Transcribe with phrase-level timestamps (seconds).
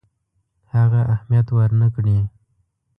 [0.75, 2.17] هغه اهمیت ورنه کړي.